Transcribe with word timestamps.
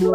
Hai, 0.00 0.08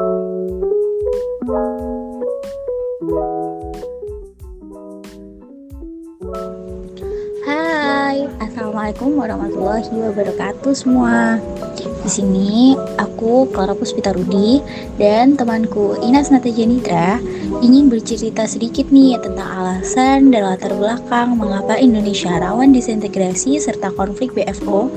Assalamualaikum 8.41 9.13
warahmatullahi 9.13 9.93
wabarakatuh 9.93 10.73
semua. 10.73 11.37
Di 11.77 12.09
sini 12.09 12.73
aku 12.97 13.45
Clara 13.53 13.77
Puspita 13.77 14.09
Rudi 14.09 14.57
dan 14.97 15.37
temanku 15.37 16.01
Inas 16.01 16.33
Natajanitra 16.33 17.21
ingin 17.61 17.85
bercerita 17.85 18.49
sedikit 18.49 18.89
nih 18.89 19.21
tentang 19.21 19.45
alasan 19.45 20.33
dan 20.33 20.49
latar 20.49 20.73
belakang 20.73 21.37
mengapa 21.37 21.77
Indonesia 21.77 22.33
rawan 22.41 22.73
disintegrasi 22.73 23.61
serta 23.61 23.93
konflik 23.93 24.33
BFO 24.33 24.89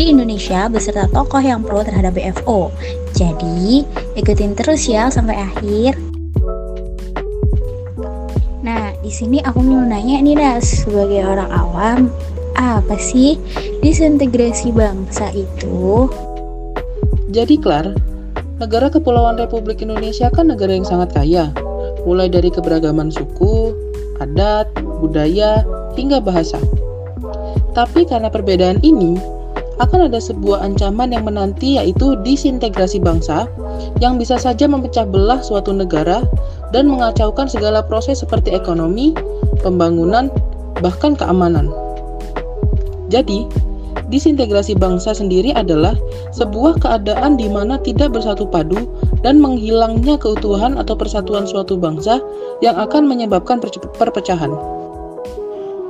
di 0.00 0.08
Indonesia 0.08 0.64
beserta 0.72 1.04
tokoh 1.12 1.44
yang 1.44 1.60
pro 1.60 1.84
terhadap 1.84 2.16
BFO. 2.16 2.72
Jadi, 3.20 3.84
ikutin 4.16 4.56
terus 4.56 4.88
ya 4.88 5.12
sampai 5.12 5.36
akhir. 5.36 5.92
Nah, 8.64 8.96
di 9.04 9.12
sini 9.12 9.44
aku 9.44 9.60
mau 9.60 9.84
nanya 9.84 10.24
nih 10.24 10.40
Nas, 10.40 10.88
sebagai 10.88 11.28
orang 11.28 11.52
awam, 11.52 11.98
apa 12.56 12.96
sih 12.96 13.36
disintegrasi 13.84 14.72
bangsa 14.72 15.28
itu? 15.36 16.08
Jadi, 17.28 17.60
Klar, 17.60 17.92
negara 18.56 18.88
Kepulauan 18.88 19.36
Republik 19.36 19.84
Indonesia 19.84 20.32
kan 20.32 20.48
negara 20.48 20.72
yang 20.72 20.88
sangat 20.88 21.12
kaya, 21.12 21.52
mulai 22.08 22.32
dari 22.32 22.48
keberagaman 22.48 23.12
suku, 23.12 23.76
adat, 24.16 24.72
budaya, 25.04 25.60
hingga 25.92 26.24
bahasa. 26.24 26.56
Tapi 27.76 28.08
karena 28.08 28.32
perbedaan 28.32 28.80
ini, 28.80 29.20
akan 29.80 30.12
ada 30.12 30.20
sebuah 30.20 30.60
ancaman 30.60 31.10
yang 31.10 31.24
menanti 31.24 31.80
yaitu 31.80 32.14
disintegrasi 32.20 33.00
bangsa 33.00 33.48
yang 33.98 34.20
bisa 34.20 34.36
saja 34.36 34.68
memecah 34.68 35.08
belah 35.08 35.40
suatu 35.40 35.72
negara 35.72 36.20
dan 36.70 36.86
mengacaukan 36.86 37.48
segala 37.48 37.80
proses 37.80 38.20
seperti 38.20 38.52
ekonomi, 38.52 39.16
pembangunan, 39.64 40.28
bahkan 40.84 41.16
keamanan. 41.16 41.72
Jadi, 43.10 43.48
disintegrasi 44.12 44.78
bangsa 44.78 45.16
sendiri 45.16 45.50
adalah 45.56 45.96
sebuah 46.36 46.78
keadaan 46.78 47.40
di 47.40 47.50
mana 47.50 47.80
tidak 47.80 48.14
bersatu 48.14 48.46
padu 48.46 48.86
dan 49.24 49.42
menghilangnya 49.42 50.20
keutuhan 50.20 50.76
atau 50.76 50.94
persatuan 50.94 51.48
suatu 51.48 51.74
bangsa 51.74 52.22
yang 52.60 52.78
akan 52.78 53.08
menyebabkan 53.08 53.58
perpecahan. 53.98 54.52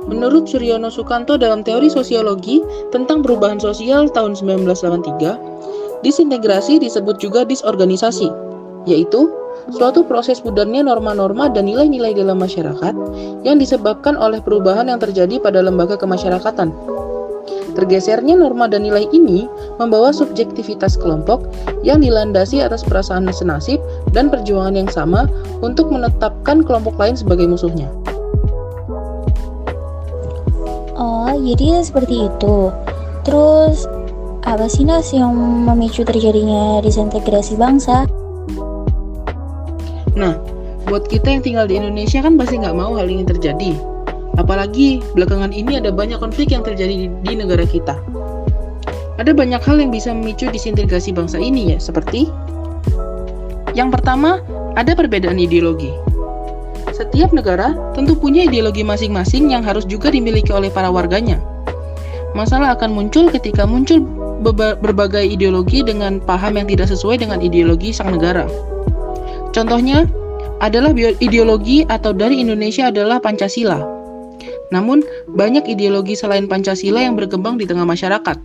Menurut 0.09 0.49
Suryono 0.49 0.89
Sukanto 0.89 1.37
dalam 1.37 1.61
teori 1.61 1.85
sosiologi 1.85 2.57
tentang 2.89 3.21
perubahan 3.21 3.61
sosial 3.61 4.09
tahun 4.09 4.33
1983, 4.33 6.01
disintegrasi 6.01 6.81
disebut 6.81 7.21
juga 7.21 7.45
disorganisasi, 7.45 8.33
yaitu 8.89 9.29
suatu 9.69 10.01
proses 10.01 10.41
pudarnya 10.41 10.81
norma-norma 10.81 11.53
dan 11.53 11.69
nilai-nilai 11.69 12.17
dalam 12.17 12.41
masyarakat 12.41 12.97
yang 13.45 13.61
disebabkan 13.61 14.17
oleh 14.17 14.41
perubahan 14.41 14.89
yang 14.89 14.97
terjadi 14.97 15.37
pada 15.37 15.61
lembaga 15.61 15.93
kemasyarakatan. 16.01 16.73
Tergesernya 17.71 18.35
norma 18.35 18.67
dan 18.67 18.83
nilai 18.83 19.07
ini 19.15 19.47
membawa 19.79 20.11
subjektivitas 20.11 20.99
kelompok 20.99 21.45
yang 21.87 22.03
dilandasi 22.03 22.59
atas 22.59 22.83
perasaan 22.83 23.29
senasib 23.31 23.79
dan 24.11 24.27
perjuangan 24.27 24.75
yang 24.75 24.91
sama 24.91 25.29
untuk 25.63 25.87
menetapkan 25.87 26.65
kelompok 26.67 26.99
lain 26.99 27.15
sebagai 27.15 27.47
musuhnya. 27.47 28.00
Oh, 31.01 31.33
jadi 31.33 31.81
seperti 31.81 32.29
itu. 32.29 32.69
Terus, 33.25 33.89
apa 34.45 34.69
sih 34.69 34.85
Nas 34.85 35.09
yang 35.09 35.33
memicu 35.65 36.05
terjadinya 36.05 36.77
disintegrasi 36.85 37.57
bangsa? 37.57 38.05
Nah, 40.13 40.37
buat 40.85 41.09
kita 41.09 41.25
yang 41.25 41.41
tinggal 41.41 41.65
di 41.65 41.81
Indonesia 41.81 42.21
kan 42.21 42.37
pasti 42.37 42.61
nggak 42.61 42.77
mau 42.77 42.93
hal 42.93 43.09
ini 43.09 43.25
terjadi. 43.25 43.73
Apalagi 44.37 45.01
belakangan 45.17 45.49
ini 45.49 45.81
ada 45.81 45.89
banyak 45.89 46.21
konflik 46.21 46.53
yang 46.53 46.61
terjadi 46.61 46.93
di, 46.93 47.07
di 47.09 47.33
negara 47.33 47.65
kita. 47.65 47.97
Ada 49.17 49.33
banyak 49.33 49.61
hal 49.65 49.81
yang 49.81 49.89
bisa 49.89 50.13
memicu 50.13 50.53
disintegrasi 50.53 51.17
bangsa 51.17 51.41
ini 51.41 51.73
ya, 51.73 51.77
seperti 51.81 52.29
yang 53.71 53.87
pertama, 53.87 54.43
ada 54.75 54.91
perbedaan 54.91 55.39
ideologi. 55.39 56.10
Setiap 57.01 57.33
negara 57.33 57.73
tentu 57.97 58.13
punya 58.13 58.45
ideologi 58.45 58.85
masing-masing 58.85 59.49
yang 59.49 59.65
harus 59.65 59.89
juga 59.89 60.13
dimiliki 60.13 60.53
oleh 60.53 60.69
para 60.69 60.93
warganya. 60.93 61.41
Masalah 62.37 62.77
akan 62.77 62.93
muncul 62.93 63.25
ketika 63.33 63.65
muncul 63.65 64.05
berbagai 64.85 65.25
ideologi 65.25 65.81
dengan 65.81 66.21
paham 66.21 66.61
yang 66.61 66.69
tidak 66.69 66.93
sesuai 66.93 67.25
dengan 67.25 67.41
ideologi 67.41 67.89
sang 67.89 68.13
negara. 68.13 68.45
Contohnya 69.49 70.05
adalah 70.61 70.93
ideologi 71.17 71.89
atau 71.89 72.13
dari 72.13 72.37
Indonesia 72.37 72.93
adalah 72.93 73.17
Pancasila. 73.17 73.81
Namun, 74.71 75.03
banyak 75.35 75.67
ideologi 75.67 76.15
selain 76.15 76.47
Pancasila 76.47 77.03
yang 77.03 77.19
berkembang 77.19 77.59
di 77.59 77.67
tengah 77.67 77.83
masyarakat. 77.83 78.37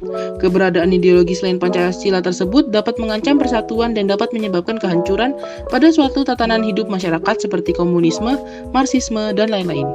Keberadaan 0.43 0.91
ideologi 0.91 1.39
selain 1.39 1.63
Pancasila 1.63 2.19
tersebut 2.19 2.75
dapat 2.75 2.99
mengancam 2.99 3.39
persatuan 3.39 3.95
dan 3.95 4.11
dapat 4.11 4.35
menyebabkan 4.35 4.83
kehancuran 4.83 5.39
pada 5.71 5.87
suatu 5.95 6.27
tatanan 6.27 6.67
hidup 6.67 6.91
masyarakat 6.91 7.37
seperti 7.39 7.71
komunisme, 7.71 8.35
marxisme, 8.75 9.31
dan 9.39 9.55
lain-lain. 9.55 9.87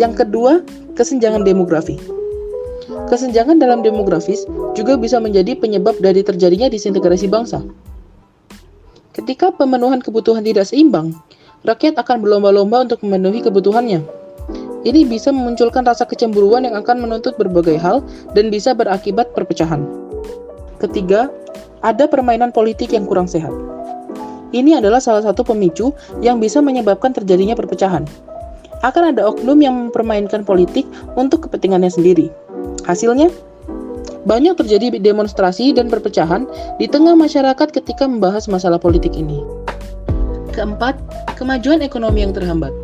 Yang 0.00 0.24
kedua, 0.24 0.64
kesenjangan 0.96 1.44
demografi. 1.44 2.00
Kesenjangan 3.12 3.60
dalam 3.60 3.84
demografis 3.84 4.48
juga 4.72 4.96
bisa 4.96 5.20
menjadi 5.20 5.52
penyebab 5.52 6.00
dari 6.00 6.24
terjadinya 6.24 6.72
disintegrasi 6.72 7.28
bangsa. 7.28 7.60
Ketika 9.12 9.52
pemenuhan 9.52 10.00
kebutuhan 10.00 10.40
tidak 10.40 10.64
seimbang, 10.64 11.12
rakyat 11.68 12.00
akan 12.00 12.24
berlomba-lomba 12.24 12.88
untuk 12.88 13.04
memenuhi 13.04 13.44
kebutuhannya. 13.44 14.21
Ini 14.82 15.06
bisa 15.06 15.30
memunculkan 15.30 15.86
rasa 15.86 16.02
kecemburuan 16.02 16.66
yang 16.66 16.74
akan 16.74 17.06
menuntut 17.06 17.38
berbagai 17.38 17.78
hal 17.78 18.02
dan 18.34 18.50
bisa 18.50 18.74
berakibat 18.74 19.30
perpecahan. 19.30 19.86
Ketiga, 20.82 21.30
ada 21.86 22.10
permainan 22.10 22.50
politik 22.50 22.90
yang 22.90 23.06
kurang 23.06 23.30
sehat. 23.30 23.54
Ini 24.50 24.82
adalah 24.82 24.98
salah 24.98 25.22
satu 25.22 25.46
pemicu 25.46 25.94
yang 26.18 26.42
bisa 26.42 26.58
menyebabkan 26.58 27.14
terjadinya 27.14 27.54
perpecahan. 27.54 28.04
Akan 28.82 29.14
ada 29.14 29.22
oknum 29.30 29.62
yang 29.62 29.74
mempermainkan 29.78 30.42
politik 30.42 30.84
untuk 31.14 31.46
kepentingannya 31.46 31.88
sendiri. 31.88 32.26
Hasilnya, 32.82 33.30
banyak 34.26 34.58
terjadi 34.58 34.98
demonstrasi 34.98 35.74
dan 35.74 35.86
perpecahan 35.86 36.46
di 36.82 36.90
tengah 36.90 37.14
masyarakat 37.14 37.70
ketika 37.70 38.06
membahas 38.06 38.50
masalah 38.50 38.82
politik 38.82 39.14
ini. 39.14 39.42
Keempat, 40.50 40.98
kemajuan 41.38 41.80
ekonomi 41.80 42.26
yang 42.26 42.34
terhambat. 42.34 42.81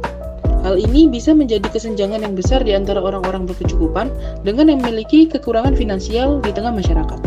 Hal 0.66 0.74
ini 0.76 1.06
bisa 1.06 1.30
menjadi 1.32 1.64
kesenjangan 1.70 2.26
yang 2.26 2.34
besar 2.34 2.66
di 2.66 2.74
antara 2.74 2.98
orang-orang 2.98 3.46
berkecukupan 3.46 4.10
dengan 4.42 4.74
yang 4.74 4.80
memiliki 4.82 5.30
kekurangan 5.30 5.78
finansial 5.78 6.42
di 6.42 6.50
tengah 6.50 6.74
masyarakat. 6.74 7.20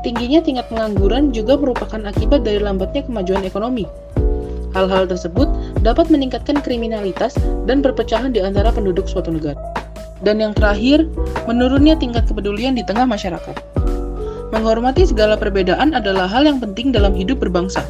Tingginya 0.00 0.40
tingkat 0.40 0.70
pengangguran 0.72 1.28
juga 1.34 1.60
merupakan 1.60 2.00
akibat 2.08 2.46
dari 2.46 2.62
lambatnya 2.62 3.04
kemajuan 3.04 3.44
ekonomi. 3.44 3.84
Hal-hal 4.72 5.10
tersebut 5.10 5.50
dapat 5.82 6.08
meningkatkan 6.14 6.62
kriminalitas 6.62 7.34
dan 7.66 7.82
perpecahan 7.82 8.30
di 8.30 8.38
antara 8.38 8.70
penduduk 8.70 9.10
suatu 9.10 9.34
negara. 9.34 9.58
Dan 10.22 10.38
yang 10.38 10.54
terakhir, 10.54 11.04
menurunnya 11.50 11.98
tingkat 11.98 12.28
kepedulian 12.30 12.78
di 12.78 12.84
tengah 12.86 13.04
masyarakat. 13.04 13.56
Menghormati 14.54 15.04
segala 15.08 15.34
perbedaan 15.34 15.96
adalah 15.96 16.30
hal 16.30 16.46
yang 16.46 16.62
penting 16.62 16.94
dalam 16.94 17.12
hidup 17.12 17.42
berbangsa. 17.42 17.82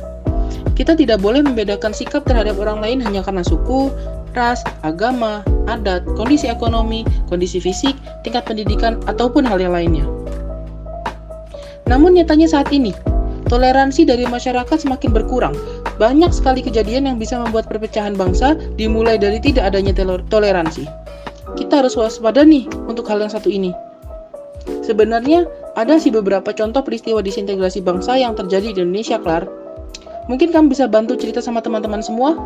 Kita 0.80 0.96
tidak 0.96 1.20
boleh 1.20 1.44
membedakan 1.44 1.92
sikap 1.92 2.24
terhadap 2.24 2.56
orang 2.56 2.80
lain 2.80 3.04
hanya 3.04 3.20
karena 3.20 3.44
suku, 3.44 3.92
ras, 4.32 4.64
agama, 4.80 5.44
adat, 5.68 6.00
kondisi 6.16 6.48
ekonomi, 6.48 7.04
kondisi 7.28 7.60
fisik, 7.60 7.92
tingkat 8.24 8.48
pendidikan, 8.48 8.96
ataupun 9.04 9.44
hal 9.44 9.60
yang 9.60 9.76
lainnya. 9.76 10.08
Namun 11.84 12.16
nyatanya 12.16 12.48
saat 12.48 12.72
ini, 12.72 12.96
toleransi 13.52 14.08
dari 14.08 14.24
masyarakat 14.24 14.80
semakin 14.80 15.12
berkurang. 15.12 15.52
Banyak 16.00 16.32
sekali 16.32 16.64
kejadian 16.64 17.04
yang 17.12 17.20
bisa 17.20 17.36
membuat 17.36 17.68
perpecahan 17.68 18.16
bangsa 18.16 18.56
dimulai 18.80 19.20
dari 19.20 19.36
tidak 19.36 19.68
adanya 19.68 19.92
toleransi 20.32 20.88
kita 21.58 21.82
harus 21.82 21.98
waspada 21.98 22.46
nih 22.46 22.66
untuk 22.86 23.06
hal 23.10 23.18
yang 23.18 23.32
satu 23.32 23.50
ini. 23.50 23.74
Sebenarnya 24.84 25.46
ada 25.74 25.96
sih 25.98 26.12
beberapa 26.12 26.50
contoh 26.52 26.82
peristiwa 26.84 27.22
disintegrasi 27.22 27.80
bangsa 27.82 28.18
yang 28.18 28.36
terjadi 28.36 28.74
di 28.74 28.82
Indonesia, 28.82 29.18
Klar. 29.18 29.59
Mungkin 30.30 30.54
kamu 30.54 30.70
bisa 30.70 30.86
bantu 30.86 31.18
cerita 31.18 31.42
sama 31.42 31.58
teman-teman 31.58 31.98
semua 31.98 32.38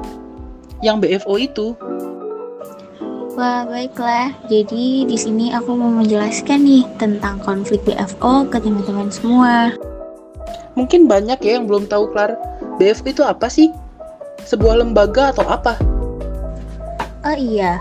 yang 0.81 1.05
BFO 1.05 1.37
itu. 1.37 1.77
Wah, 3.37 3.69
baiklah. 3.69 4.33
Jadi 4.49 5.05
di 5.05 5.17
sini 5.21 5.53
aku 5.53 5.77
mau 5.77 5.93
menjelaskan 5.93 6.65
nih 6.65 6.89
tentang 6.97 7.37
konflik 7.45 7.85
BFO 7.85 8.49
ke 8.49 8.57
teman-teman 8.57 9.13
semua. 9.13 9.77
Mungkin 10.81 11.05
banyak 11.05 11.45
ya 11.45 11.61
yang 11.61 11.69
belum 11.69 11.85
tahu, 11.85 12.09
Klar. 12.17 12.41
BFO 12.81 13.05
itu 13.05 13.21
apa 13.21 13.53
sih? 13.53 13.69
Sebuah 14.49 14.81
lembaga 14.81 15.37
atau 15.37 15.45
apa? 15.45 15.77
Oh 17.21 17.37
iya, 17.37 17.77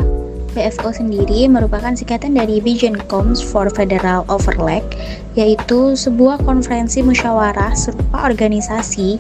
BFO 0.54 0.94
sendiri 0.94 1.50
merupakan 1.50 1.92
singkatan 1.98 2.38
dari 2.38 2.62
Comes 3.10 3.42
for 3.42 3.68
Federal 3.74 4.22
Overleg, 4.30 4.86
yaitu 5.34 5.98
sebuah 5.98 6.46
konferensi 6.46 7.02
musyawarah 7.02 7.74
serupa 7.74 8.30
organisasi 8.30 9.18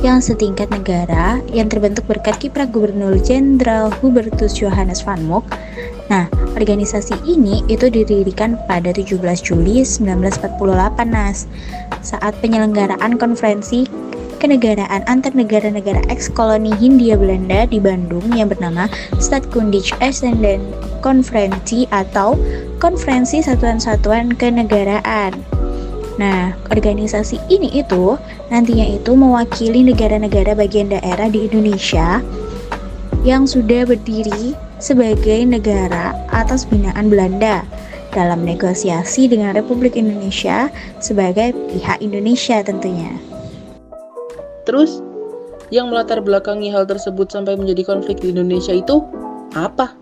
yang 0.00 0.22
setingkat 0.22 0.70
negara 0.70 1.42
yang 1.50 1.66
terbentuk 1.66 2.06
berkat 2.06 2.38
kiprah 2.38 2.70
Gubernur 2.70 3.18
Jenderal 3.18 3.90
Hubertus 3.98 4.54
Johannes 4.54 5.02
van 5.02 5.26
Mook. 5.26 5.44
Nah, 6.06 6.30
organisasi 6.54 7.18
ini 7.26 7.66
itu 7.66 7.90
didirikan 7.90 8.54
pada 8.70 8.94
17 8.94 9.18
Juli 9.42 9.82
1948 9.82 11.02
Nas, 11.10 11.50
saat 12.06 12.38
penyelenggaraan 12.38 13.18
konferensi 13.18 13.90
kenegaraan 14.36 15.02
antar 15.08 15.32
negara-negara 15.32 16.04
eks-koloni 16.12 16.72
Hindia 16.76 17.16
Belanda 17.16 17.64
di 17.66 17.80
Bandung 17.80 18.24
yang 18.36 18.52
bernama 18.52 18.86
Stadkundig 19.18 19.90
Ascendant 20.04 20.62
Konferensi 21.00 21.88
atau 21.90 22.36
Konferensi 22.78 23.40
Satuan-Satuan 23.40 24.36
Kenegaraan. 24.36 25.34
Nah, 26.16 26.56
organisasi 26.72 27.36
ini 27.52 27.76
itu 27.76 28.16
nantinya 28.48 28.88
itu 28.88 29.12
mewakili 29.12 29.84
negara-negara 29.84 30.56
bagian 30.56 30.88
daerah 30.88 31.28
di 31.28 31.44
Indonesia 31.44 32.24
yang 33.26 33.44
sudah 33.44 33.84
berdiri 33.84 34.56
sebagai 34.80 35.44
negara 35.44 36.16
atas 36.32 36.64
binaan 36.68 37.12
Belanda 37.12 37.64
dalam 38.16 38.48
negosiasi 38.48 39.28
dengan 39.28 39.52
Republik 39.52 39.92
Indonesia 39.92 40.72
sebagai 41.04 41.52
pihak 41.68 42.00
Indonesia 42.00 42.64
tentunya. 42.64 43.12
Terus, 44.66 45.00
yang 45.70 45.90
melatar 45.90 46.18
belakangi 46.18 46.74
hal 46.74 46.84
tersebut 46.84 47.30
sampai 47.30 47.54
menjadi 47.54 47.86
konflik 47.86 48.18
di 48.18 48.34
Indonesia 48.34 48.74
itu 48.74 49.02
apa? 49.54 49.94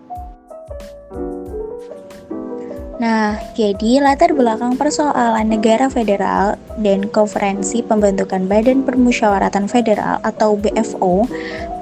Nah, 3.05 3.37
jadi 3.53 4.01
latar 4.01 4.33
belakang 4.33 4.81
persoalan 4.81 5.53
negara 5.53 5.93
federal 5.93 6.57
dan 6.81 7.05
konferensi 7.13 7.85
pembentukan 7.85 8.49
Badan 8.49 8.81
Permusyawaratan 8.81 9.69
Federal 9.69 10.25
atau 10.25 10.57
BFO 10.57 11.29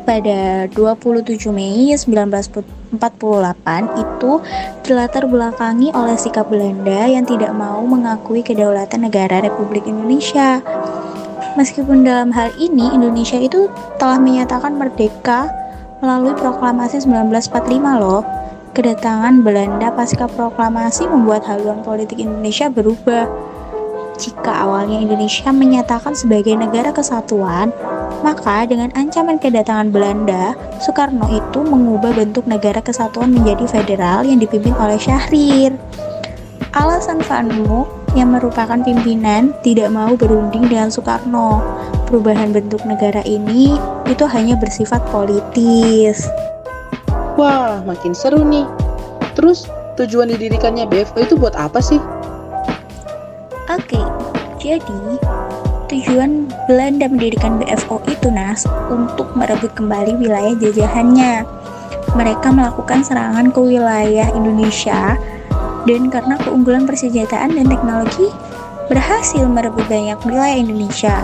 pada 0.02 0.66
27 0.74 1.54
Mei 1.54 1.94
1948 1.94 2.98
itu 4.02 4.32
dilatar 4.82 5.24
belakangi 5.30 5.94
oleh 5.94 6.18
sikap 6.18 6.50
Belanda 6.50 7.06
yang 7.06 7.22
tidak 7.22 7.54
mau 7.54 7.84
mengakui 7.86 8.42
kedaulatan 8.42 9.06
negara 9.06 9.46
Republik 9.46 9.86
Indonesia 9.86 10.58
Meskipun 11.52 12.00
dalam 12.00 12.32
hal 12.32 12.48
ini 12.56 12.88
Indonesia 12.96 13.36
itu 13.36 13.68
telah 14.00 14.16
menyatakan 14.16 14.72
merdeka 14.72 15.52
melalui 16.00 16.32
proklamasi 16.32 17.04
1945 17.04 18.00
loh. 18.00 18.24
Kedatangan 18.72 19.44
Belanda 19.44 19.92
pasca 19.92 20.24
proklamasi 20.24 21.04
membuat 21.04 21.44
haluan 21.44 21.84
politik 21.84 22.16
Indonesia 22.16 22.72
berubah. 22.72 23.28
Jika 24.16 24.64
awalnya 24.64 24.96
Indonesia 24.96 25.52
menyatakan 25.52 26.16
sebagai 26.16 26.56
negara 26.56 26.88
kesatuan, 26.88 27.68
maka 28.24 28.64
dengan 28.64 28.88
ancaman 28.96 29.36
kedatangan 29.36 29.92
Belanda, 29.92 30.56
Soekarno 30.80 31.28
itu 31.28 31.60
mengubah 31.60 32.16
bentuk 32.16 32.48
negara 32.48 32.80
kesatuan 32.80 33.28
menjadi 33.28 33.68
federal 33.68 34.24
yang 34.24 34.40
dipimpin 34.40 34.72
oleh 34.80 34.96
Syahrir. 34.96 35.76
Alasan 36.72 37.20
Van 37.28 37.52
Mook 37.68 38.01
yang 38.12 38.36
merupakan 38.36 38.76
pimpinan 38.80 39.56
tidak 39.64 39.88
mau 39.88 40.12
berunding 40.16 40.68
dengan 40.68 40.92
Soekarno. 40.92 41.64
Perubahan 42.08 42.52
bentuk 42.52 42.84
negara 42.84 43.24
ini 43.24 43.72
itu 44.04 44.24
hanya 44.28 44.52
bersifat 44.60 45.00
politis. 45.08 46.28
Wah, 47.40 47.80
makin 47.88 48.12
seru 48.12 48.44
nih. 48.44 48.68
Terus 49.32 49.64
tujuan 49.96 50.28
didirikannya 50.28 50.84
BFO 50.84 51.24
itu 51.24 51.34
buat 51.40 51.56
apa 51.56 51.80
sih? 51.80 51.96
Oke, 53.72 53.96
jadi 54.60 55.00
tujuan 55.88 56.52
Belanda 56.68 57.08
mendirikan 57.08 57.56
BFO 57.56 58.04
itu 58.04 58.28
Nas 58.28 58.68
untuk 58.92 59.32
merebut 59.32 59.72
kembali 59.72 60.20
wilayah 60.20 60.52
jajahannya. 60.60 61.48
Mereka 62.12 62.52
melakukan 62.52 63.00
serangan 63.00 63.48
ke 63.48 63.60
wilayah 63.64 64.28
Indonesia 64.36 65.16
dan 65.88 66.08
karena 66.10 66.38
keunggulan 66.40 66.86
persenjataan 66.86 67.54
dan 67.54 67.66
teknologi 67.66 68.30
berhasil 68.86 69.46
merebut 69.46 69.86
banyak 69.86 70.18
wilayah 70.26 70.58
Indonesia. 70.58 71.16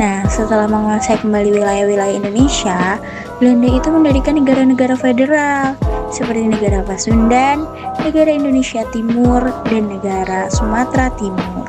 Nah, 0.00 0.24
setelah 0.32 0.64
menguasai 0.64 1.20
kembali 1.20 1.60
wilayah-wilayah 1.60 2.24
Indonesia, 2.24 2.96
Belanda 3.36 3.68
itu 3.68 3.88
mendirikan 3.92 4.40
negara-negara 4.40 4.96
federal 4.96 5.76
seperti 6.08 6.48
negara 6.48 6.80
Pasundan, 6.88 7.68
negara 8.00 8.32
Indonesia 8.32 8.80
Timur, 8.96 9.44
dan 9.68 9.92
negara 9.92 10.48
Sumatera 10.48 11.12
Timur. 11.20 11.68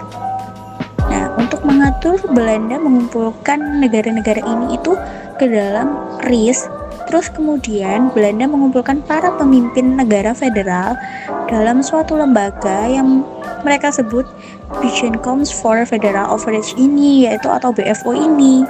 Nah, 1.11 1.35
untuk 1.35 1.59
mengatur 1.67 2.23
Belanda 2.31 2.79
mengumpulkan 2.79 3.83
negara-negara 3.83 4.39
ini 4.39 4.79
itu 4.79 4.95
ke 5.35 5.51
dalam 5.51 5.91
RIS 6.23 6.71
Terus 7.11 7.27
kemudian 7.27 8.07
Belanda 8.15 8.47
mengumpulkan 8.47 9.03
para 9.03 9.35
pemimpin 9.35 9.99
negara 9.99 10.31
federal 10.31 10.95
dalam 11.51 11.83
suatu 11.83 12.15
lembaga 12.15 12.87
yang 12.87 13.27
mereka 13.67 13.91
sebut 13.91 14.23
Comes 15.19 15.51
for 15.51 15.83
Federal 15.83 16.31
Overreach 16.31 16.71
ini 16.79 17.27
yaitu 17.27 17.51
atau 17.51 17.75
BFO 17.75 18.15
ini. 18.15 18.63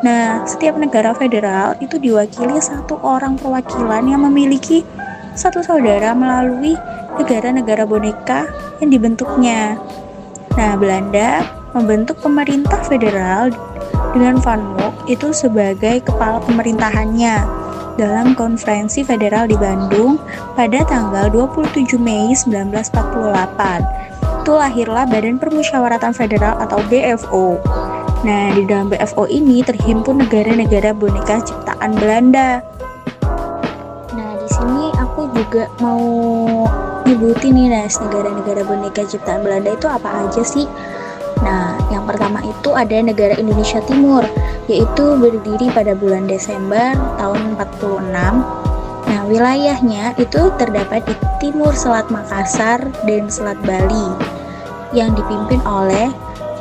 Nah, 0.00 0.40
setiap 0.48 0.80
negara 0.80 1.12
federal 1.12 1.76
itu 1.84 2.00
diwakili 2.00 2.56
satu 2.64 2.96
orang 3.04 3.36
perwakilan 3.36 4.08
yang 4.08 4.24
memiliki 4.24 4.80
satu 5.36 5.60
saudara 5.60 6.16
melalui 6.16 6.72
negara-negara 7.20 7.84
boneka 7.84 8.48
yang 8.80 8.88
dibentuknya. 8.88 9.76
Nah, 10.56 10.80
Belanda 10.80 11.44
membentuk 11.76 12.24
pemerintah 12.24 12.80
federal 12.88 13.52
dengan 14.16 14.40
Van 14.40 14.64
Mook 14.80 15.12
itu 15.12 15.28
sebagai 15.36 16.00
kepala 16.08 16.40
pemerintahannya 16.40 17.61
dalam 18.02 18.34
konferensi 18.34 19.06
federal 19.06 19.46
di 19.46 19.54
Bandung 19.54 20.18
pada 20.58 20.82
tanggal 20.82 21.30
27 21.30 21.94
Mei 22.02 22.34
1948. 22.34 24.42
Itu 24.42 24.58
lahirlah 24.58 25.06
Badan 25.06 25.38
Permusyawaratan 25.38 26.10
Federal 26.10 26.58
atau 26.58 26.82
BFO. 26.90 27.62
Nah, 28.26 28.50
di 28.58 28.66
dalam 28.66 28.90
BFO 28.90 29.30
ini 29.30 29.62
terhimpun 29.62 30.18
negara-negara 30.18 30.90
boneka 30.90 31.46
ciptaan 31.46 31.94
Belanda. 31.94 32.58
Nah, 34.18 34.30
di 34.42 34.48
sini 34.50 34.90
aku 34.98 35.30
juga 35.30 35.70
mau 35.78 36.02
nyebutin 37.06 37.54
nih 37.54 37.70
Nas, 37.70 38.02
negara-negara 38.02 38.66
boneka 38.66 39.06
ciptaan 39.06 39.46
Belanda 39.46 39.78
itu 39.78 39.86
apa 39.86 40.26
aja 40.26 40.42
sih? 40.42 40.66
Yang 42.02 42.18
pertama 42.18 42.42
itu 42.42 42.70
ada 42.74 42.98
negara 42.98 43.34
Indonesia 43.38 43.78
Timur, 43.86 44.26
yaitu 44.66 45.06
berdiri 45.22 45.70
pada 45.70 45.94
bulan 45.94 46.26
Desember 46.26 46.98
tahun 47.14 47.54
46. 47.54 48.10
Nah, 49.06 49.20
wilayahnya 49.30 50.18
itu 50.18 50.50
terdapat 50.58 51.06
di 51.06 51.14
timur 51.38 51.70
Selat 51.78 52.10
Makassar 52.10 52.82
dan 53.06 53.30
Selat 53.30 53.54
Bali 53.62 54.18
yang 54.90 55.14
dipimpin 55.14 55.62
oleh 55.62 56.10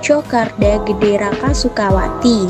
Cokarda 0.05 0.77
Gede 0.85 1.17
Raka 1.17 1.57
Sukawati. 1.57 2.45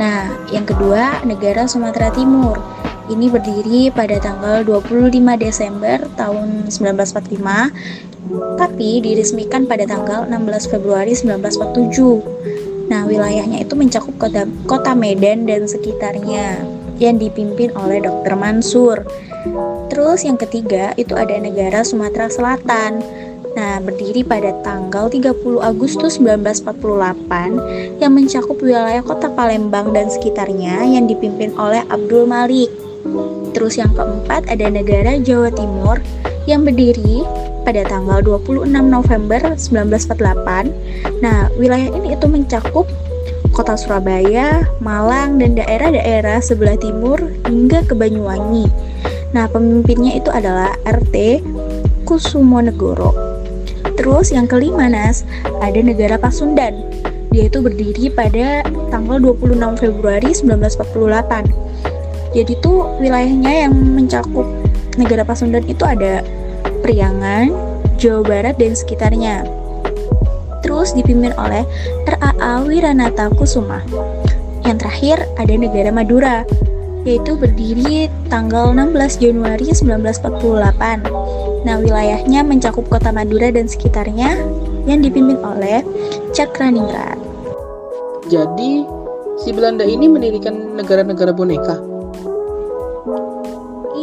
Nah, 0.00 0.32
yang 0.48 0.64
kedua, 0.64 1.20
negara 1.28 1.68
Sumatera 1.68 2.08
Timur. 2.08 2.56
Ini 3.08 3.26
berdiri 3.32 3.88
pada 3.88 4.20
tanggal 4.20 4.60
25 4.68 5.16
Desember 5.40 5.96
tahun 6.20 6.68
1945 6.68 8.60
tapi 8.60 9.00
diresmikan 9.00 9.64
pada 9.64 9.88
tanggal 9.88 10.28
16 10.28 10.68
Februari 10.68 11.16
1947. 11.16 12.92
Nah, 12.92 13.08
wilayahnya 13.08 13.64
itu 13.64 13.72
mencakup 13.76 14.12
kota, 14.20 14.44
kota 14.68 14.92
Medan 14.92 15.48
dan 15.48 15.64
sekitarnya 15.64 16.60
yang 17.00 17.16
dipimpin 17.16 17.72
oleh 17.76 18.04
Dr. 18.04 18.36
Mansur. 18.36 19.04
Terus 19.88 20.28
yang 20.28 20.36
ketiga 20.36 20.92
itu 21.00 21.16
ada 21.16 21.36
negara 21.40 21.80
Sumatera 21.84 22.28
Selatan. 22.28 23.00
Nah, 23.56 23.80
berdiri 23.82 24.22
pada 24.22 24.52
tanggal 24.62 25.08
30 25.10 25.64
Agustus 25.64 26.20
1948 26.20 27.98
yang 27.98 28.12
mencakup 28.12 28.60
wilayah 28.60 29.02
kota 29.02 29.32
Palembang 29.32 29.90
dan 29.96 30.12
sekitarnya 30.12 30.84
yang 30.84 31.08
dipimpin 31.08 31.56
oleh 31.56 31.82
Abdul 31.88 32.28
Malik. 32.28 32.87
Terus 33.52 33.80
yang 33.80 33.92
keempat 33.96 34.48
ada 34.48 34.66
negara 34.68 35.16
Jawa 35.18 35.52
Timur 35.52 36.00
yang 36.48 36.64
berdiri 36.64 37.24
pada 37.68 37.84
tanggal 37.84 38.24
26 38.24 38.64
November 38.72 39.40
1948. 39.60 41.20
Nah, 41.20 41.52
wilayah 41.60 41.92
ini 41.92 42.16
itu 42.16 42.24
mencakup 42.24 42.88
kota 43.52 43.76
Surabaya, 43.76 44.64
Malang, 44.80 45.36
dan 45.36 45.58
daerah-daerah 45.58 46.40
sebelah 46.40 46.80
timur 46.80 47.20
hingga 47.44 47.84
ke 47.84 47.92
Banyuwangi. 47.92 48.70
Nah, 49.36 49.44
pemimpinnya 49.52 50.16
itu 50.16 50.32
adalah 50.32 50.72
RT 50.88 51.44
Kusumonegoro. 52.08 53.12
Terus 54.00 54.32
yang 54.32 54.48
kelima, 54.48 54.88
Nas, 54.88 55.28
ada 55.60 55.76
negara 55.82 56.16
Pasundan. 56.16 56.80
Dia 57.28 57.52
itu 57.52 57.60
berdiri 57.60 58.08
pada 58.08 58.64
tanggal 58.88 59.20
26 59.20 59.76
Februari 59.76 60.32
1948. 60.32 61.67
Jadi 62.36 62.52
itu 62.56 62.72
wilayahnya 63.00 63.68
yang 63.68 63.72
mencakup 63.74 64.44
negara 65.00 65.24
Pasundan 65.24 65.64
itu 65.64 65.86
ada 65.86 66.20
Priangan, 66.84 67.54
Jawa 67.96 68.22
Barat 68.22 68.54
dan 68.60 68.74
sekitarnya. 68.76 69.46
Terus 70.62 70.92
dipimpin 70.92 71.32
oleh 71.38 71.64
RAA 72.04 72.52
Wiranata 72.66 73.32
Kusuma. 73.34 73.80
Yang 74.66 74.76
terakhir 74.84 75.16
ada 75.40 75.54
negara 75.56 75.90
Madura, 75.90 76.36
yaitu 77.08 77.40
berdiri 77.40 78.12
tanggal 78.28 78.76
16 78.76 79.22
Januari 79.22 79.72
1948. 79.72 81.08
Nah, 81.64 81.76
wilayahnya 81.80 82.44
mencakup 82.44 82.84
kota 82.92 83.10
Madura 83.10 83.48
dan 83.48 83.64
sekitarnya 83.64 84.36
yang 84.84 85.00
dipimpin 85.00 85.40
oleh 85.40 85.80
Cakraningrat. 86.36 87.16
Jadi, 88.28 88.84
si 89.40 89.48
Belanda 89.56 89.88
ini 89.88 90.04
mendirikan 90.04 90.76
negara-negara 90.76 91.32
boneka. 91.32 91.87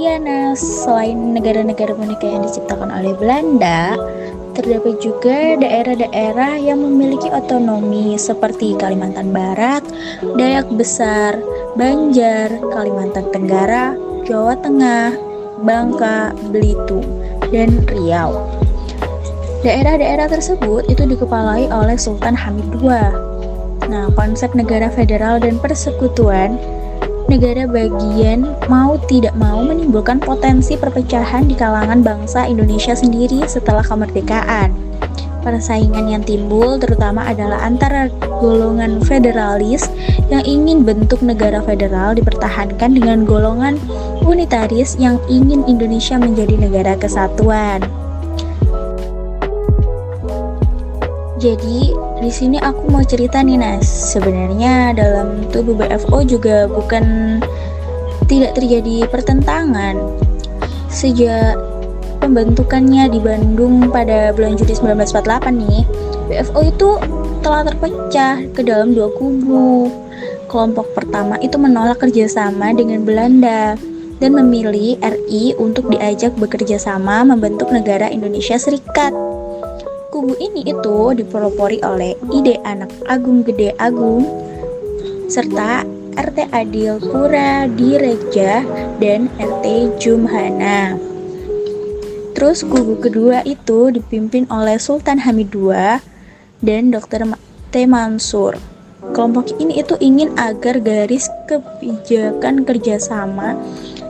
Iya, 0.05 0.21
nah 0.21 0.53
selain 0.53 1.33
negara-negara 1.33 1.97
boneka 1.97 2.29
yang 2.29 2.45
diciptakan 2.45 2.93
oleh 2.93 3.17
Belanda, 3.17 3.97
terdapat 4.53 5.01
juga 5.01 5.57
daerah-daerah 5.57 6.61
yang 6.61 6.77
memiliki 6.77 7.25
otonomi 7.33 8.13
seperti 8.13 8.77
Kalimantan 8.77 9.33
Barat, 9.33 9.81
Dayak 10.37 10.69
Besar, 10.77 11.41
Banjar, 11.73 12.53
Kalimantan 12.69 13.33
Tenggara, 13.33 13.97
Jawa 14.29 14.53
Tengah, 14.61 15.17
Bangka, 15.65 16.37
Belitung, 16.53 17.09
dan 17.49 17.73
Riau. 17.89 18.45
Daerah-daerah 19.65 20.29
tersebut 20.29 20.85
itu 20.85 21.01
dikepalai 21.01 21.65
oleh 21.73 21.97
Sultan 21.97 22.37
Hamid 22.37 22.69
II. 22.77 22.93
Nah, 23.89 24.13
konsep 24.13 24.53
negara 24.53 24.85
federal 24.85 25.41
dan 25.41 25.57
persekutuan 25.57 26.61
negara 27.25 27.65
bagian 27.65 28.45
mau 28.69 28.95
tidak 29.09 29.33
mau 29.37 29.65
menimbulkan 29.65 30.21
potensi 30.21 30.77
perpecahan 30.77 31.49
di 31.49 31.55
kalangan 31.57 32.05
bangsa 32.05 32.45
Indonesia 32.45 32.93
sendiri 32.93 33.43
setelah 33.49 33.81
kemerdekaan. 33.81 34.73
Persaingan 35.45 36.09
yang 36.09 36.25
timbul 36.25 36.81
terutama 36.81 37.21
adalah 37.29 37.61
antara 37.61 38.09
golongan 38.41 38.97
federalis 39.05 39.85
yang 40.33 40.41
ingin 40.41 40.81
bentuk 40.81 41.21
negara 41.21 41.61
federal 41.61 42.17
dipertahankan 42.17 42.97
dengan 42.97 43.29
golongan 43.29 43.77
unitaris 44.25 44.97
yang 44.97 45.21
ingin 45.29 45.61
Indonesia 45.69 46.17
menjadi 46.17 46.57
negara 46.57 46.97
kesatuan. 46.97 47.85
Jadi 51.37 51.93
di 52.19 52.31
sini 52.31 52.57
aku 52.61 52.87
mau 52.91 53.03
cerita 53.03 53.43
nih 53.43 53.59
Nas. 53.59 53.85
Sebenarnya 53.85 54.95
dalam 54.95 55.47
tubuh 55.51 55.75
BFO 55.75 56.23
juga 56.23 56.67
bukan 56.71 57.37
tidak 58.25 58.55
terjadi 58.55 59.05
pertentangan. 59.11 59.99
Sejak 60.87 61.59
pembentukannya 62.23 63.11
di 63.11 63.19
Bandung 63.19 63.91
pada 63.91 64.31
bulan 64.31 64.55
Juli 64.55 64.73
1948 64.73 65.61
nih, 65.61 65.81
BFO 66.31 66.59
itu 66.63 66.89
telah 67.43 67.61
terpecah 67.67 68.41
ke 68.55 68.61
dalam 68.63 68.95
dua 68.95 69.11
kubu. 69.13 69.91
Kelompok 70.49 70.95
pertama 70.95 71.35
itu 71.43 71.59
menolak 71.59 71.99
kerjasama 71.99 72.71
dengan 72.71 73.03
Belanda 73.03 73.75
dan 74.23 74.31
memilih 74.31 74.95
RI 75.03 75.51
untuk 75.59 75.91
diajak 75.91 76.31
bekerja 76.39 76.79
sama 76.79 77.27
membentuk 77.27 77.67
negara 77.75 78.07
Indonesia 78.07 78.55
Serikat. 78.55 79.11
Kubu 80.15 80.31
ini 80.39 80.63
itu 80.63 81.11
dipelopori 81.11 81.83
oleh 81.83 82.15
ide 82.31 82.55
anak 82.63 82.87
Agung 83.03 83.43
Gede 83.43 83.75
Agung 83.75 84.23
serta 85.27 85.83
RT 86.15 86.55
Adil 86.55 87.03
Pura 87.03 87.67
Direja 87.67 88.63
dan 89.03 89.27
RT 89.35 89.99
Jumhana. 89.99 90.95
Terus 92.31 92.63
kubu 92.63 92.95
kedua 93.03 93.43
itu 93.43 93.91
dipimpin 93.91 94.47
oleh 94.47 94.79
Sultan 94.79 95.19
Hamid 95.19 95.51
II 95.51 95.99
dan 96.63 96.95
Dr. 96.95 97.35
T. 97.75 97.83
Mansur. 97.83 98.55
Kelompok 99.11 99.51
ini 99.59 99.83
itu 99.83 99.99
ingin 99.99 100.31
agar 100.39 100.79
garis 100.79 101.27
kebijakan 101.51 102.63
kerjasama 102.63 103.59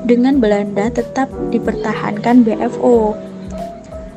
dengan 0.06 0.38
Belanda 0.38 0.86
tetap 0.94 1.34
dipertahankan 1.50 2.46
BFO. 2.46 3.25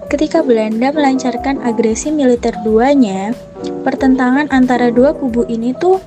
Ketika 0.09 0.41
Belanda 0.41 0.89
melancarkan 0.89 1.61
agresi 1.61 2.09
militer 2.09 2.57
duanya, 2.65 3.37
pertentangan 3.85 4.49
antara 4.49 4.89
dua 4.89 5.13
kubu 5.13 5.45
ini 5.53 5.77
tuh 5.77 6.01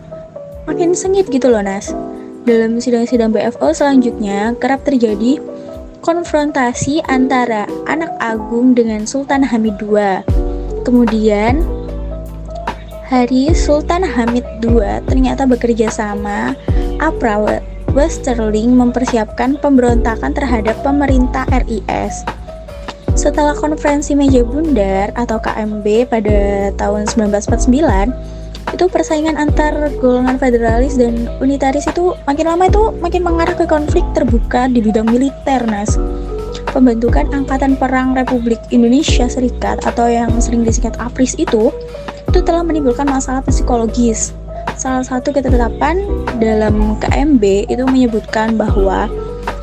makin 0.65 0.97
sengit 0.97 1.29
gitu 1.29 1.53
loh 1.53 1.61
Nas. 1.61 1.93
Dalam 2.41 2.81
sidang-sidang 2.81 3.29
BFO 3.29 3.69
selanjutnya 3.69 4.57
kerap 4.57 4.81
terjadi 4.89 5.37
konfrontasi 6.01 7.05
antara 7.05 7.69
anak 7.85 8.09
agung 8.17 8.73
dengan 8.73 9.05
Sultan 9.05 9.45
Hamid 9.45 9.77
II. 9.77 10.25
Kemudian 10.81 11.61
hari 13.05 13.53
Sultan 13.53 14.01
Hamid 14.01 14.41
II 14.65 14.81
ternyata 15.05 15.45
bekerja 15.45 15.93
sama 15.93 16.57
Apra 16.97 17.37
Westerling 17.93 18.73
mempersiapkan 18.73 19.61
pemberontakan 19.61 20.33
terhadap 20.33 20.73
pemerintah 20.81 21.45
RIS. 21.53 22.40
Setelah 23.21 23.53
konferensi 23.53 24.17
meja 24.17 24.41
bundar 24.41 25.13
atau 25.13 25.37
KMB 25.37 26.09
pada 26.09 26.73
tahun 26.73 27.05
1949, 27.05 28.09
itu 28.73 28.85
persaingan 28.89 29.37
antar 29.37 29.93
golongan 30.01 30.41
federalis 30.41 30.97
dan 30.97 31.29
unitaris 31.37 31.85
itu 31.85 32.17
makin 32.25 32.49
lama 32.49 32.65
itu 32.65 32.89
makin 32.97 33.21
mengarah 33.21 33.53
ke 33.53 33.69
konflik 33.69 34.01
terbuka 34.17 34.65
di 34.65 34.81
bidang 34.81 35.05
militer, 35.05 35.61
Nas. 35.69 36.01
Pembentukan 36.73 37.29
Angkatan 37.29 37.77
Perang 37.77 38.17
Republik 38.17 38.57
Indonesia 38.73 39.29
Serikat 39.29 39.85
atau 39.85 40.09
yang 40.09 40.33
sering 40.41 40.65
disingkat 40.65 40.97
APRIS 40.97 41.37
itu 41.37 41.69
itu 42.25 42.39
telah 42.41 42.65
menimbulkan 42.65 43.05
masalah 43.05 43.45
psikologis. 43.45 44.33
Salah 44.73 45.05
satu 45.05 45.29
ketetapan 45.29 46.01
dalam 46.41 46.97
KMB 46.97 47.69
itu 47.69 47.85
menyebutkan 47.85 48.57
bahwa 48.57 49.05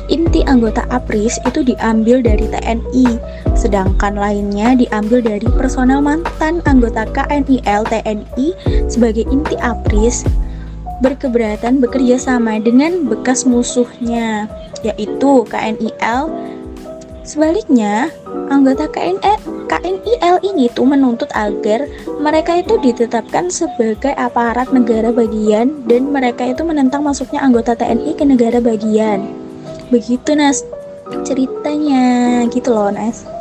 inti 0.09 0.41
anggota 0.49 0.83
APRIS 0.89 1.37
itu 1.45 1.61
diambil 1.63 2.19
dari 2.19 2.49
TNI, 2.49 3.07
sedangkan 3.59 4.15
lainnya 4.15 4.79
diambil 4.79 5.19
dari 5.19 5.47
personel 5.59 5.99
mantan 5.99 6.63
anggota 6.63 7.03
KNIL 7.11 7.83
TNI 7.91 8.47
sebagai 8.87 9.27
inti 9.27 9.59
APRIS 9.59 10.23
berkeberatan 11.03 11.79
bekerja 11.83 12.19
sama 12.19 12.59
dengan 12.59 13.07
bekas 13.07 13.43
musuhnya, 13.43 14.47
yaitu 14.83 15.43
KNIL. 15.47 16.31
Sebaliknya, 17.23 18.09
anggota 18.49 18.89
KNIL, 18.89 19.37
KNIL 19.69 20.35
ini 20.41 20.65
tuh 20.73 20.87
menuntut 20.89 21.29
agar 21.37 21.85
mereka 22.17 22.57
itu 22.57 22.81
ditetapkan 22.81 23.53
sebagai 23.53 24.17
aparat 24.17 24.73
negara 24.73 25.13
bagian 25.13 25.85
dan 25.85 26.09
mereka 26.09 26.49
itu 26.49 26.65
menentang 26.65 27.05
masuknya 27.05 27.45
anggota 27.45 27.77
TNI 27.77 28.17
ke 28.17 28.25
negara 28.25 28.57
bagian. 28.57 29.29
Begitu 29.93 30.33
Nas 30.33 30.65
ceritanya. 31.21 32.43
Gitu 32.49 32.73
loh 32.73 32.89
Nas 32.89 33.38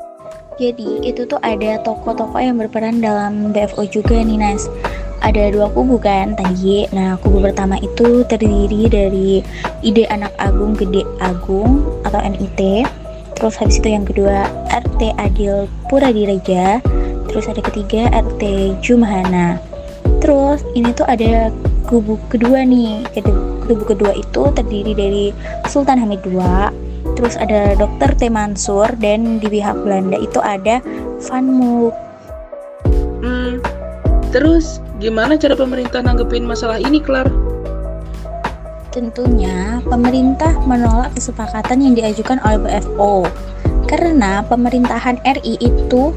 jadi 0.59 1.07
itu 1.07 1.23
tuh 1.25 1.39
ada 1.41 1.79
tokoh-tokoh 1.87 2.43
yang 2.43 2.59
berperan 2.59 2.99
dalam 2.99 3.55
BFO 3.55 3.87
juga 3.87 4.19
nih 4.19 4.43
Nas. 4.43 4.67
Ada 5.23 5.51
dua 5.55 5.71
kubu 5.71 5.99
kan 5.99 6.35
tadi 6.39 6.87
nah 6.95 7.19
kubu 7.19 7.43
pertama 7.43 7.79
itu 7.79 8.23
terdiri 8.27 8.91
dari 8.91 9.43
ide 9.83 10.07
anak 10.11 10.31
agung 10.39 10.75
gede 10.79 11.03
agung 11.19 11.83
atau 12.07 12.23
NIT 12.23 12.87
terus 13.35 13.59
habis 13.59 13.83
itu 13.83 13.95
yang 13.95 14.07
kedua 14.07 14.47
RT 14.71 15.15
Adil 15.19 15.67
Pura 15.91 16.15
Direja 16.15 16.79
terus 17.31 17.51
ada 17.51 17.59
ketiga 17.59 18.07
RT 18.15 18.75
Jumhana 18.79 19.59
terus 20.23 20.63
ini 20.79 20.95
tuh 20.95 21.07
ada 21.07 21.51
kubu 21.89 22.21
kedua 22.29 22.69
nih. 22.69 23.01
Kubu 23.65 23.85
kedua 23.89 24.13
itu 24.13 24.43
terdiri 24.53 24.93
dari 24.93 25.25
Sultan 25.69 25.97
Hamid 25.97 26.21
II, 26.29 26.69
terus 27.19 27.35
ada 27.35 27.75
Dr. 27.75 28.15
T. 28.15 28.31
Mansur, 28.31 28.87
dan 29.03 29.43
di 29.43 29.51
pihak 29.51 29.75
Belanda 29.83 30.15
itu 30.23 30.39
ada 30.39 30.79
Van 31.27 31.47
Mook. 31.51 31.91
Hmm, 33.27 33.59
terus 34.31 34.79
gimana 35.03 35.35
cara 35.35 35.59
pemerintah 35.59 35.99
nanggepin 35.99 36.47
masalah 36.47 36.79
ini, 36.79 37.03
Klar? 37.03 37.27
Tentunya 38.95 39.83
pemerintah 39.83 40.55
menolak 40.63 41.11
kesepakatan 41.19 41.83
yang 41.83 41.95
diajukan 41.99 42.39
oleh 42.47 42.63
BFO 42.63 43.27
karena 43.91 44.47
pemerintahan 44.47 45.19
RI 45.27 45.59
itu 45.59 46.15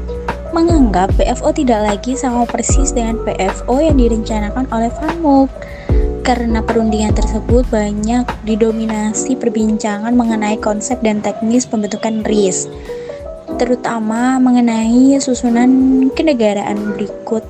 menganggap 0.54 1.10
BFO 1.16 1.50
tidak 1.50 1.80
lagi 1.82 2.14
sama 2.14 2.44
persis 2.44 2.94
dengan 2.94 3.18
BFO 3.26 3.80
yang 3.80 3.98
direncanakan 3.98 4.68
oleh 4.70 4.92
Van 5.00 5.16
Mook 5.18 5.50
karena 6.22 6.62
perundingan 6.62 7.12
tersebut 7.18 7.66
banyak 7.68 8.22
didominasi 8.46 9.34
perbincangan 9.34 10.14
mengenai 10.14 10.54
konsep 10.62 11.02
dan 11.02 11.18
teknis 11.18 11.66
pembentukan 11.66 12.22
RIS, 12.22 12.70
terutama 13.58 14.38
mengenai 14.38 15.18
susunan 15.18 16.06
kenegaraan 16.14 16.94
berikut 16.94 17.42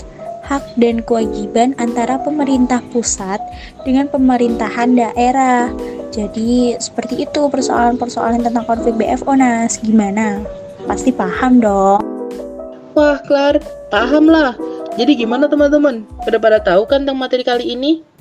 hak 0.49 0.65
dan 0.77 1.01
kewajiban 1.05 1.73
antara 1.79 2.19
pemerintah 2.19 2.83
pusat 2.91 3.39
dengan 3.87 4.11
pemerintahan 4.11 4.97
daerah. 4.97 5.71
Jadi 6.13 6.77
seperti 6.77 7.25
itu 7.25 7.49
persoalan-persoalan 7.49 8.45
tentang 8.45 8.69
konflik 8.69 8.99
BFO 9.01 9.33
Nas. 9.33 9.81
Gimana? 9.81 10.45
Pasti 10.85 11.09
paham 11.09 11.63
dong. 11.63 12.01
Wah, 12.93 13.17
Klar, 13.25 13.57
paham 13.89 14.29
lah. 14.29 14.53
Jadi 15.01 15.25
gimana 15.25 15.49
teman-teman? 15.49 16.05
Pada 16.21 16.37
pada 16.37 16.59
tahu 16.61 16.85
kan 16.85 17.01
tentang 17.01 17.17
materi 17.17 17.41
kali 17.41 17.73
ini? 17.73 18.12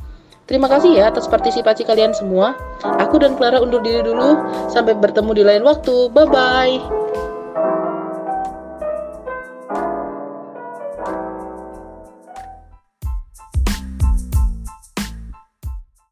Terima 0.51 0.67
kasih 0.67 0.99
ya 0.99 1.07
atas 1.07 1.31
partisipasi 1.31 1.87
kalian 1.87 2.11
semua. 2.11 2.59
Aku 2.83 3.23
dan 3.23 3.39
Clara 3.39 3.63
undur 3.63 3.79
diri 3.79 4.03
dulu. 4.03 4.35
Sampai 4.67 4.99
bertemu 4.99 5.31
di 5.31 5.43
lain 5.47 5.63
waktu. 5.63 6.11
Bye-bye. 6.11 7.30